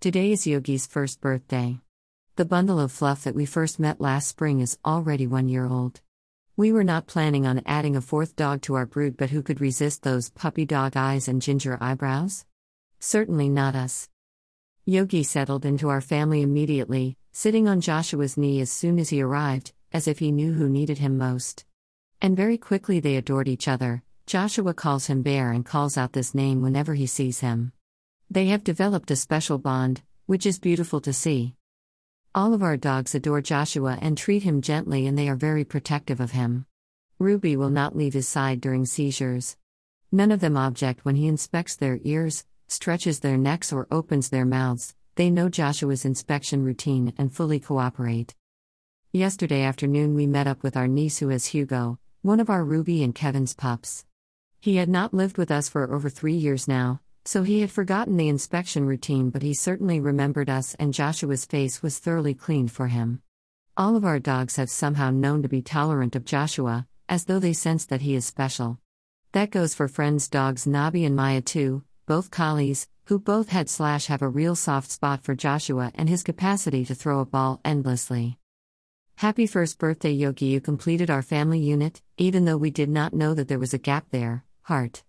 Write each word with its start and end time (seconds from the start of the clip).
Today 0.00 0.30
is 0.30 0.46
Yogi's 0.46 0.86
first 0.86 1.20
birthday. 1.20 1.80
The 2.36 2.44
bundle 2.44 2.78
of 2.78 2.92
fluff 2.92 3.24
that 3.24 3.34
we 3.34 3.44
first 3.44 3.80
met 3.80 4.00
last 4.00 4.28
spring 4.28 4.60
is 4.60 4.78
already 4.84 5.26
one 5.26 5.48
year 5.48 5.66
old. 5.66 6.00
We 6.56 6.70
were 6.70 6.84
not 6.84 7.08
planning 7.08 7.48
on 7.48 7.62
adding 7.66 7.96
a 7.96 8.00
fourth 8.00 8.36
dog 8.36 8.62
to 8.62 8.74
our 8.74 8.86
brood, 8.86 9.16
but 9.16 9.30
who 9.30 9.42
could 9.42 9.60
resist 9.60 10.04
those 10.04 10.30
puppy 10.30 10.64
dog 10.64 10.96
eyes 10.96 11.26
and 11.26 11.42
ginger 11.42 11.76
eyebrows? 11.80 12.46
Certainly 13.00 13.48
not 13.48 13.74
us. 13.74 14.08
Yogi 14.84 15.24
settled 15.24 15.64
into 15.64 15.88
our 15.88 16.00
family 16.00 16.42
immediately, 16.42 17.16
sitting 17.32 17.66
on 17.66 17.80
Joshua's 17.80 18.36
knee 18.36 18.60
as 18.60 18.70
soon 18.70 19.00
as 19.00 19.08
he 19.08 19.20
arrived, 19.20 19.72
as 19.92 20.06
if 20.06 20.20
he 20.20 20.30
knew 20.30 20.52
who 20.52 20.68
needed 20.68 20.98
him 20.98 21.18
most. 21.18 21.64
And 22.22 22.36
very 22.36 22.56
quickly 22.56 23.00
they 23.00 23.16
adored 23.16 23.48
each 23.48 23.66
other. 23.66 24.04
Joshua 24.26 24.74
calls 24.74 25.08
him 25.08 25.22
Bear 25.22 25.50
and 25.50 25.66
calls 25.66 25.98
out 25.98 26.12
this 26.12 26.36
name 26.36 26.62
whenever 26.62 26.94
he 26.94 27.08
sees 27.08 27.40
him. 27.40 27.72
They 28.30 28.46
have 28.48 28.62
developed 28.62 29.10
a 29.10 29.16
special 29.16 29.56
bond, 29.56 30.02
which 30.26 30.44
is 30.44 30.58
beautiful 30.58 31.00
to 31.00 31.14
see. 31.14 31.54
All 32.34 32.52
of 32.52 32.62
our 32.62 32.76
dogs 32.76 33.14
adore 33.14 33.40
Joshua 33.40 33.98
and 34.02 34.18
treat 34.18 34.42
him 34.42 34.60
gently, 34.60 35.06
and 35.06 35.16
they 35.16 35.30
are 35.30 35.36
very 35.36 35.64
protective 35.64 36.20
of 36.20 36.32
him. 36.32 36.66
Ruby 37.18 37.56
will 37.56 37.70
not 37.70 37.96
leave 37.96 38.12
his 38.12 38.28
side 38.28 38.60
during 38.60 38.84
seizures. 38.84 39.56
None 40.12 40.30
of 40.30 40.40
them 40.40 40.58
object 40.58 41.06
when 41.06 41.16
he 41.16 41.26
inspects 41.26 41.74
their 41.74 42.00
ears, 42.04 42.44
stretches 42.66 43.20
their 43.20 43.38
necks, 43.38 43.72
or 43.72 43.88
opens 43.90 44.28
their 44.28 44.44
mouths. 44.44 44.94
They 45.14 45.30
know 45.30 45.48
Joshua's 45.48 46.04
inspection 46.04 46.62
routine 46.62 47.14
and 47.16 47.32
fully 47.34 47.58
cooperate. 47.58 48.34
Yesterday 49.10 49.62
afternoon, 49.62 50.14
we 50.14 50.26
met 50.26 50.46
up 50.46 50.62
with 50.62 50.76
our 50.76 50.86
niece 50.86 51.18
who 51.18 51.30
is 51.30 51.46
Hugo, 51.46 51.98
one 52.20 52.40
of 52.40 52.50
our 52.50 52.62
Ruby 52.62 53.02
and 53.02 53.14
Kevin's 53.14 53.54
pups. 53.54 54.04
He 54.60 54.76
had 54.76 54.90
not 54.90 55.14
lived 55.14 55.38
with 55.38 55.50
us 55.50 55.70
for 55.70 55.90
over 55.94 56.10
three 56.10 56.36
years 56.36 56.68
now, 56.68 57.00
so 57.24 57.42
he 57.42 57.60
had 57.60 57.70
forgotten 57.70 58.16
the 58.16 58.28
inspection 58.28 58.86
routine, 58.86 59.30
but 59.30 59.42
he 59.42 59.54
certainly 59.54 60.00
remembered 60.00 60.48
us, 60.48 60.74
and 60.78 60.94
Joshua's 60.94 61.44
face 61.44 61.82
was 61.82 61.98
thoroughly 61.98 62.34
cleaned 62.34 62.72
for 62.72 62.88
him. 62.88 63.22
All 63.76 63.96
of 63.96 64.04
our 64.04 64.18
dogs 64.18 64.56
have 64.56 64.70
somehow 64.70 65.10
known 65.10 65.42
to 65.42 65.48
be 65.48 65.62
tolerant 65.62 66.16
of 66.16 66.24
Joshua, 66.24 66.86
as 67.08 67.24
though 67.24 67.38
they 67.38 67.52
sense 67.52 67.84
that 67.86 68.00
he 68.00 68.14
is 68.14 68.26
special. 68.26 68.78
That 69.32 69.50
goes 69.50 69.74
for 69.74 69.88
friends' 69.88 70.28
dogs 70.28 70.64
Nabi 70.64 71.06
and 71.06 71.14
Maya 71.14 71.40
too, 71.40 71.84
both 72.06 72.30
collies, 72.30 72.88
who 73.04 73.18
both 73.18 73.50
had 73.50 73.68
slash 73.68 74.06
have 74.06 74.22
a 74.22 74.28
real 74.28 74.56
soft 74.56 74.90
spot 74.90 75.22
for 75.22 75.34
Joshua 75.34 75.92
and 75.94 76.08
his 76.08 76.22
capacity 76.22 76.84
to 76.84 76.94
throw 76.94 77.20
a 77.20 77.26
ball 77.26 77.60
endlessly. 77.64 78.38
Happy 79.16 79.46
first 79.46 79.78
birthday, 79.78 80.12
Yogi! 80.12 80.46
You 80.46 80.60
completed 80.60 81.10
our 81.10 81.22
family 81.22 81.58
unit, 81.58 82.02
even 82.16 82.44
though 82.44 82.56
we 82.56 82.70
did 82.70 82.88
not 82.88 83.14
know 83.14 83.34
that 83.34 83.48
there 83.48 83.58
was 83.58 83.74
a 83.74 83.78
gap 83.78 84.06
there. 84.10 84.44
Heart. 84.62 85.02